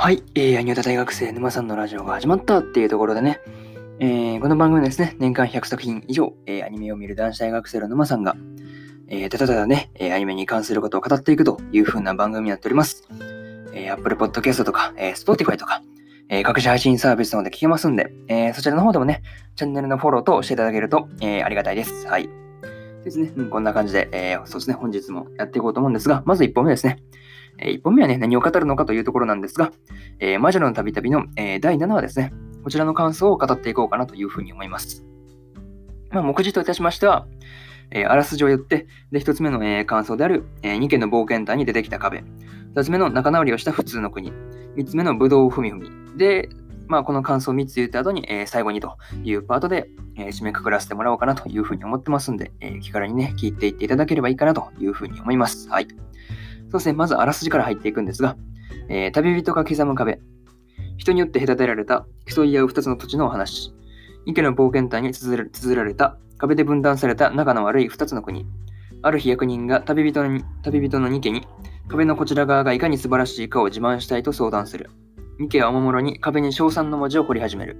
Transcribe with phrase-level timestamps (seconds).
[0.00, 3.40] はい、えー、アニオタ大学生沼さんのラジオが始まったっていうところでね、
[3.98, 8.36] えー、この番組ですね、年間100作品以上、えー、アニメを見る男子大学生の沼さんが、
[9.08, 13.08] えー、ただただね、えー、アニメに関することを語っていくという風な番組になっております。
[13.72, 15.82] えー、Apple Podcast とか、えー、Spotify とか、
[16.28, 19.22] えー、各種配信サービスので聞けますんで、えー、そちらの方でもね、
[19.56, 22.06] チャンネルのフォローとしていただけると、えー、ありがたいです。
[22.06, 22.30] はい。
[23.02, 27.02] ですね、うん、こんな感じで、えー、そうですね、本日もやっていこうと思うんですが、まず1本目ですね。
[27.58, 29.72] え1本目はね、何を語るのかというところなんですが、
[30.20, 35.04] えー、魔女のたびたびの、えー、第7話ですね、こちらの感想を語っていこうかなというふうに思います。
[36.10, 37.26] まあ、目次といたしましては、
[37.90, 42.24] えー、あらすじを言って、で、1つ目の、え、感想である、え、2件の冒険隊に出てきた壁、
[42.74, 44.32] 2つ目の仲直りをした普通の国、
[44.76, 46.48] 3つ目の武道ふみふみ、で、
[46.86, 55.68] まあ、この感想を3つ言った後に、え、最後にというパートで、え、締めくくらせてもらおうかなというふうに思ってますんで、え、気軽にね、聞いていっていただければいいかなというふうに思います。
[55.68, 55.88] はい。
[56.70, 58.36] そうですね、まずあらすじから入っていくんですが、
[58.88, 60.20] えー、旅人が刻む壁、
[60.96, 63.72] 人によって隔てられた競い合う2つの土地のお話、
[64.26, 68.46] 池の冒険隊に綴られた壁で分断された仲の悪い2つの国、
[69.02, 71.46] ある日役人が旅人の旅人のニケに
[71.88, 74.90] 壁のこちら側がいかに素晴らしいかを自慢したいと相談する。
[75.38, 77.76] ニケはおもむろに壁に称賛の文字を彫り始める。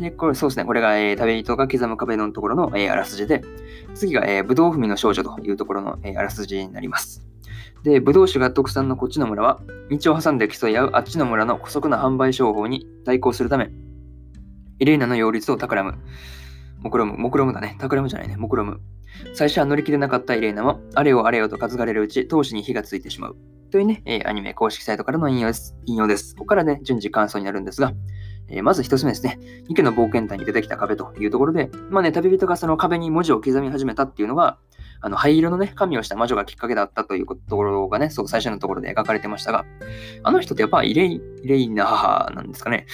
[0.00, 0.64] で、これ、そうですね。
[0.64, 3.42] これが、えー、旅人が刻む壁のところの、えー、あらすじで、
[3.94, 7.25] 次が、えー、武道踏みの少女というところの、えー、あらすじになります。
[7.82, 13.70] で、ブドウ酒が特産のこっちの村は、道を挟んで競い合うあっちの村の姑息な販売商法に対抗するため、
[14.78, 15.98] イレーナの擁立を企む。
[16.80, 17.76] 目論む、目論むだね。
[17.80, 18.36] 企むじゃないね。
[18.36, 18.80] 目論む。
[19.34, 23.36] 最初は乗り切れなかったイレーナも、あれよあれよと担がれるうち、闘志に火がついてしまう。
[23.70, 25.76] というね、え、アニメ公式サイトからの引用です。
[25.86, 26.34] 引用です。
[26.34, 27.92] ここからね、順次感想になるんですが、
[28.48, 29.38] えー、まず一つ目ですね。
[29.68, 34.58] 池の冒険隊に出てきた壁というところで、まあね、旅人がその壁に文字を刻み始めたっていうのが、
[35.00, 39.64] あの、灰色のね、髪をした魔女がきっかけだったというところがね、そう、最初のところで描かれてましたが、
[40.22, 42.86] あの人ってやっぱイレイ、イレイな母なんですかね。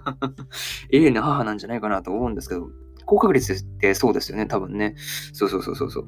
[0.90, 2.70] イレイな母なんじゃないかなと思うんですけど、
[3.08, 4.94] 高確率ってそうですよね、多分ね。
[5.32, 6.06] そうそうそうそうそう。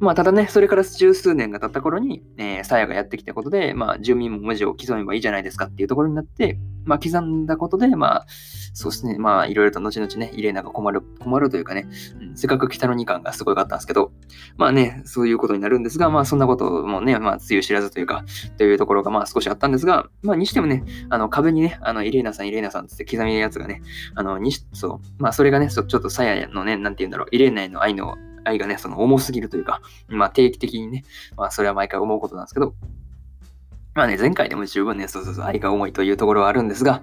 [0.00, 8.26] まあ、ただね、それから十数年が経った頃に、えー、サヤがやってきたことで、まあ、住民も文字を刻めばいいじゃないですかっていうところになって、まあ、刻んだことで、まあ、
[8.74, 11.86] そうですね、まあ、いろいろと後々ね、イレーナが困る、困るというかね、
[12.20, 14.12] うん、せっかく北の二巻がすごいかったんですけど、
[14.56, 18.24] まあね、そういうことになるんですが、まあ、そんなこともね、まあ、つゆ知らずというか、
[18.58, 23.82] というところが、まあ、少しあったんですが、まあ、にしてもね、あの、壁にね、あの、イレーナさん、イレーナさんって刻みやつがね、
[24.14, 31.04] あの、にしそう、まあ、それがね、ちょっとサヤのね、なんて言うんだろう、イレーナへの愛の、愛がね、その重すぎるというか、まあ定期的にね、
[31.36, 32.74] まあそれは毎回思うことなんですけど、
[33.94, 37.02] まあね、前回でも十分ね、そうそうそう、愛が重いというところはあるんですが、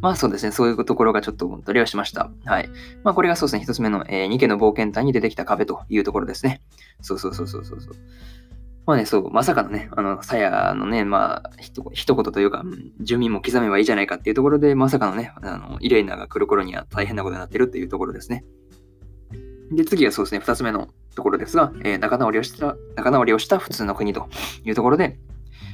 [0.00, 2.30] まあそうですね、そういうところがちょっと思ったりはしました。
[2.46, 2.70] はい。
[3.04, 6.62] まあこれがそうですね、一つ目の、えー、ニケの冒険隊に出てきた壁というところですね。
[7.02, 7.94] そうそうそうそうそうそう。
[8.86, 12.64] まあね、そう、まさかのね、あの、さやのね、まあ、ひと一言というか、
[13.00, 18.44] 住民も刻めばいいじゃないかっていうところで、まさかのね、あの、イレイナが来る頃には大変なことになってるっていうところですね。
[19.70, 24.28] で、次はそうですね、二つ目のところですが、えー、仲直りをした、仲直りをした普通の国と
[24.64, 25.18] いうところで、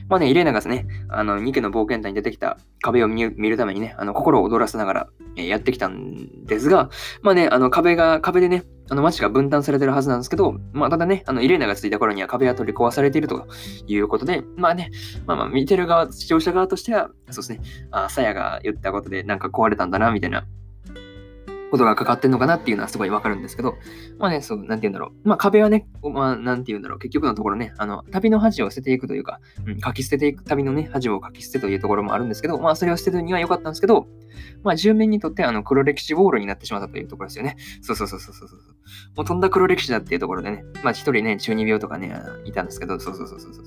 [0.09, 6.91] まあね、イレーナがですね、あの、ニケの冒険隊に出てきた壁を見るためにね、あの、心を躍らせながら、え、やってきたんですが、
[7.23, 13.49] まあね、あの、壁が、壁でね、あの、街が分担されてるはずなんですけど、まあ、ただね、あの、イレーナが着いた頃には壁は取り壊されていると
[13.89, 14.91] いうことで、まあね、
[15.27, 20.47] まあまあ、見てる側、視聴者側としては、そうですね、あ、サヤが言ったことでなんか壊れたんだな、みたいな
[21.71, 23.77] ことがかかってんのかなっていうのはすごいわかるんですけど、
[24.19, 25.29] まあね、そう、なんて言うんだろう。
[25.29, 26.99] まあ壁はね、まあなんて言うんだろう。
[26.99, 34.07] 結局のところね、あの、旅の恥を捨てていくというか、うん、書き捨てていく、旅のね、恥を書き捨てというところもあるんですけど、まあそれを捨てるには良かったんですけど、
[34.63, 37.57] まあ住民にとってあの黒歴史ウォールになってしまったというところですよね。
[37.83, 38.59] そうそうそうそうそうそう。
[39.17, 43.65] もうとんだ黒歴史だっていうところでね、まあ一人ね、中二病とかね、いたんですけど、そうそうそうそうそう。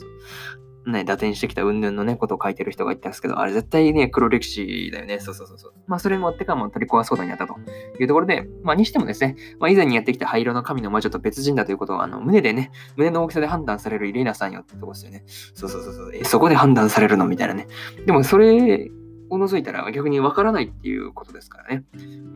[0.85, 5.19] ね、打点してきた云々のね、ことを書いてる人がいたんですけど、あれ絶対ね、黒歴史だよね。
[5.19, 5.73] そうそうそうそう。
[5.87, 7.55] まあ、それもあってか、も取り壊すことになったと
[7.99, 15.23] いうところで、まあ、にしてもですね、まあ、以前にやってきた灰色の神の魔女と別人だということを、あの、胸でね、胸の大きさで判断されるイレーナさんよってとこですよね。
[15.27, 16.15] そうそうそうそう。
[16.15, 17.27] え、そこで判断されるの？
[17.27, 17.67] みたいなね。
[18.05, 18.89] でも、それ
[19.29, 21.83] を除いたら逆にわからないっていうことですからね。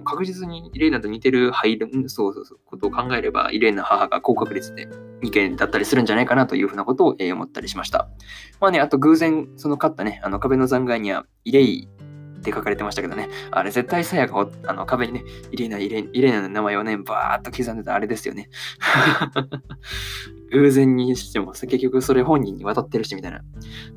[0.06, 4.88] 確実にイレーナと似てる灰色、そうそうそう、ことを考えれば、イレーナ母が高確率で
[5.22, 8.10] 意見だったりするんじゃないかなというふうなことを、えー、思ったりしました。
[8.60, 11.90] まあね、あと偶然、その勝ったね、あの壁の残骸には、イレイ
[12.44, 18.50] って書かれてましたけどね、あれ絶対さやがあの壁にね、イレナ、イレイレナの名前をね、バーっと刻んでたあれですよね。
[20.51, 23.42] 偶然にしても、結局それ本人に渡ってるし、みたいな。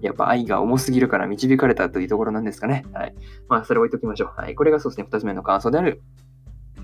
[0.01, 2.85] やっぱ愛が重すぎるから導かれたというところなんですかね。
[2.95, 3.15] はい。
[3.49, 4.41] まあ、それ置いときましょう。
[4.41, 4.55] はい。
[4.55, 6.03] これがそうですね、二つ目の感想である、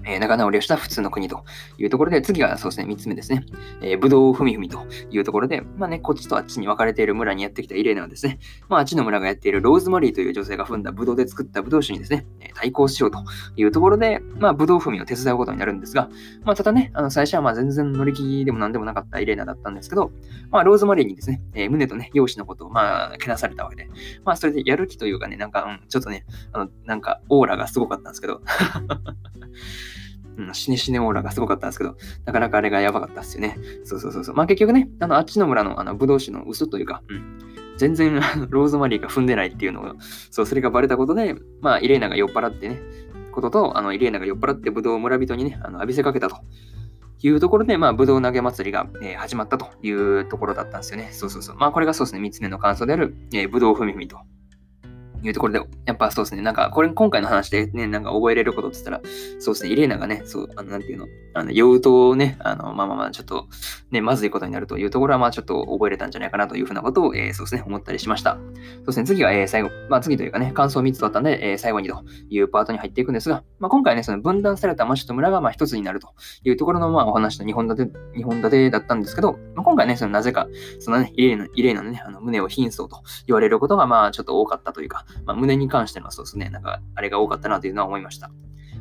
[0.05, 1.45] えー、仲直りをした普通の国と
[1.79, 3.45] いうところで、次がそうですね、3つ目ですね。
[3.81, 8.39] えー、ブドウふみふみというところで、まあね、こっちとあっちに分かれている村にやってきたイレーナはですね、
[8.69, 13.19] まあ、あっちの村がやっているローズマリーという女性が踏んだブドウで作ったブドウ酒にですね、対抗しようと
[13.57, 16.09] いうところで、まあ、ブドウふみを手伝うことになるんですが、
[16.45, 20.13] まあ、ただね、あの最初はまあ全然乗り気でも何でもなかったイレーナだったんですけど、
[20.51, 23.89] まあ、ローズマリーにですね、えー、胸とね、容姿のことをまあ、けなされたわけで、
[24.25, 28.41] まあ、それでやる気というかね、なんか、うん、ちょっとね、あの、なんか、オーラがすごかったんですけど、
[30.37, 33.57] うん、死ね死ねオーラがすごかったんですけど、なかなかあれがやばかったっすよね。
[33.85, 34.35] そうそうそうそう。
[34.35, 37.39] まあ結局ね、あの、あっちの村のあの、ブドウ酒の嘘というか、うん、
[37.77, 38.21] 全然
[38.51, 39.95] ローズマリーが踏んでないっていうのを、
[40.31, 42.81] そう、それがバレたことで、まあ、イレーナが酔っ払ってね、
[43.33, 46.37] ことと、あの、イレーナが酔っ払ってブドウ村人にね、あの浴びせかけたと。
[47.25, 51.11] いうところで、まあ、ぶどう投げ祭りが、えー、始まったというところだったんですよね。
[51.13, 51.57] そうそうそう。
[51.57, 54.19] まあ、これがそうですね、3つ目の感想である、えー、ぶどうふみふみと
[55.23, 59.01] いうところで、やっぱそうですね、なんか、これ、今回の話でね、なんか覚えれることって言ったら、
[59.39, 63.47] そうですね、イレーナがね、そう、あの、なんていうの、あの、酔うとね、あの、まあまあまあ、ちょっと、
[63.91, 68.35] ね、まずいことになるというところは、まあ、ちょっと覚えれたんじゃないかなというふうなことを、えー、そうですね、思ったりしました。
[68.35, 68.39] そ
[68.83, 76.09] うですね、次は、えー、最後、まあ、次というかね、感想3つだったんで、えー、最後にというパートに入っていくんですが、まあ、今回ね、その分断された町と村が、まあ、一つになると
[76.45, 80.49] いうところの、まあ、お話と2本立て、2本立てだったんですけど、まあ、今回ね、そのなぜか、
[80.79, 88.31] そのね、イレーナ、イレーナのね、あの、胸を貧相と言われることが、まあ、ちょっと多かったというか、まあ、胸に関してのはそうですね、なんか、あれが多かったなというのは思いました。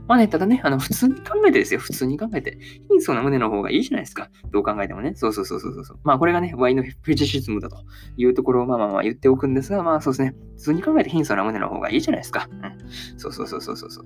[0.07, 2.57] まあね、ただね、あの、普通に考えてですよ、普通に考えて。
[2.89, 4.29] 貧相な胸の方がいいじゃないですか。
[4.51, 5.13] どう考えてもね。
[5.15, 5.99] そうそうそうそうそう。
[6.03, 7.77] まあ、これがね、Y のフェチシズムだと
[8.17, 12.49] いうところをまあまあまあ言っておくんですが、まあそうですね、普通に考えて貧相な胸の方がいいじゃないですか。
[12.51, 13.19] うん。
[13.19, 14.05] そうそうそうそうそう。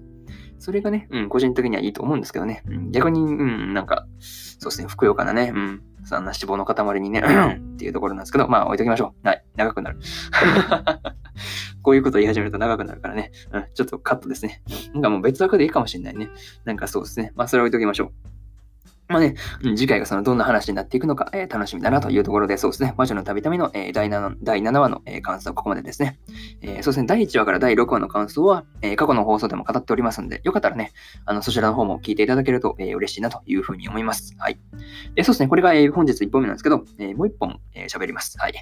[0.60, 2.64] それがね、うん、個人的にはいいと思うんですけどね。
[2.68, 9.28] うん、逆に、うん、なんか、そうですね、ふくよかなね、うん、そんな脂肪の塊にね、っていうところなんですけど、まあ置いときましょう。
[9.28, 10.00] はい、長くなる。
[11.86, 14.64] こういうこと言い始めると長くなるからね、うん、ちょっとカットですね。
[14.96, 16.30] なんかもう別枠でいいかもしれないね。
[16.64, 17.32] なんかそうですね。
[17.36, 18.35] まあそれ置いときましょう。
[19.08, 26.20] まあね、次回がそのどんな話になっていくのか、えー、楽しみだなというところで、そうですね、魔女の旅旅の、えー、第 7, 第7話の、えー、感想はここまでですね、
[26.62, 26.84] えー。
[26.84, 30.92] そうですね、第1話から第6話の感想は、えー、過去の放送でも語っておりますんで、よかったらね、
[31.26, 34.36] あのそちらの方も聞いていただけると、えー、嬉しいなというふうに思います。
[34.40, 34.60] はい。
[35.14, 38.38] でそうですね、これが、えー、本日1本目なんですけど、えー、もう1本喋、えー、ります。
[38.40, 38.54] はい。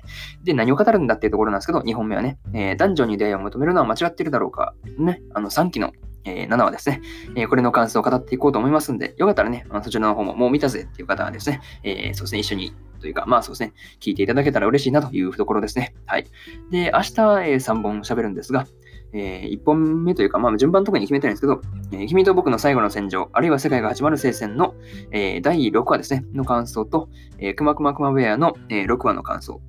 [0.43, 5.93] で、何を語るんだっていうところなんですけど、2本目はね、えー、男女に出会いを求めるのは間違ってるだろうか、ね、あの3期の
[6.25, 7.01] えー、7話ですね、
[7.35, 12.73] えー、これの感想を語っていこうと思いますんで、よかったらね、あそちらの方ももう見たぜっていう方はですね、えー、そうですね、一緒に
[13.03, 15.93] というか、まあそうですね、聞いていただけたら嬉しいなというところですね。
[16.05, 16.25] はい。
[16.71, 18.65] で、明日、えー、3本喋るんですが、
[19.13, 21.61] えー、1本目というか、まあ順番特に決めてないんですけど、
[21.91, 24.73] えー、君と僕の最後の戦場、あるいは世界が始まる聖戦の、
[25.11, 29.61] えー、第6話ですね、の感想と、えー、くまくまくまベアの、えー、6話の感想、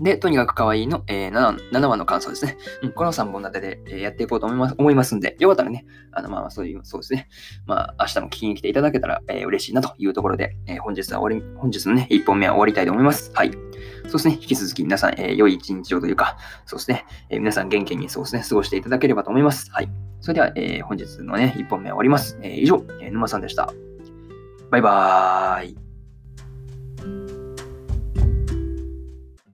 [0.00, 2.56] で、とにかく可愛いの、えー、7, 7話の感想ですね。
[2.82, 7.28] うん、この3本立てで、えー、やっていこうと思います思いますんで、よかったらね、あの、まあ、そういう、そうですね。
[7.66, 13.30] まあ、明日も聞きに来ていただけたら、えー、嬉しいなというところで、えー、本日は終わり、本日のね、1本目は終わりたいと思います。
[13.34, 13.50] はい。
[13.50, 14.34] そうですね。
[14.34, 16.36] 引き続き皆さん、えー、良い一日をというか、
[16.66, 17.04] そうですね。
[17.30, 19.70] えー、皆さん元気にそうですね、過ごしていただければと思います。
[19.72, 19.88] はい。
[20.20, 22.38] それでは、えー、本日のね、1本目は終わります。
[22.42, 23.72] えー、以上、えー、沼さんでした。
[24.70, 25.87] バイバーイ。